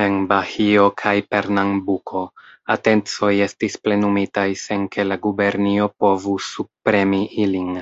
[0.00, 2.20] En Bahio kaj Pernambuko,
[2.74, 7.72] atencoj estis plenumitaj sen ke la gubernio povus subpremi ilin.